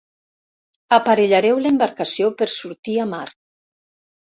Aparellareu 0.97 1.61
l'embarcació 1.67 2.33
per 2.41 2.51
sortir 2.57 2.99
a 3.07 3.09
mar. 3.15 3.23